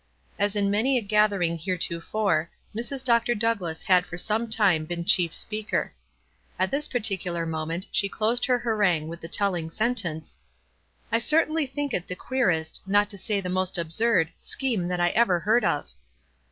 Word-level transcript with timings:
As 0.39 0.55
in 0.55 0.71
many 0.71 0.97
a 0.97 1.01
gathering 1.03 1.59
heretofore, 1.59 2.49
Mrs. 2.75 3.03
Dr. 3.03 3.35
Douglass 3.35 3.83
had 3.83 4.03
for 4.03 4.17
some 4.17 4.49
time 4.49 4.83
been 4.85 5.05
chief 5.05 5.31
speak 5.35 5.71
er. 5.71 5.93
At 6.57 6.71
this 6.71 6.87
particular 6.87 7.45
moment 7.45 7.85
she 7.91 8.09
closed 8.09 8.45
her 8.45 8.57
harangue 8.57 9.09
with 9.09 9.21
the 9.21 9.27
telling 9.27 9.69
sentence,— 9.69 10.39
"I 11.11 11.19
certainly 11.19 11.67
think 11.67 11.93
it 11.93 12.07
the 12.07 12.15
queerest, 12.15 12.81
not 12.87 13.11
to 13.11 13.17
say 13.19 13.41
the 13.41 13.49
most 13.49 13.77
absurd, 13.77 14.29
scheme 14.41 14.87
that 14.87 14.99
I 14.99 15.09
ever 15.09 15.39
heard 15.41 15.63
of." 15.63 15.87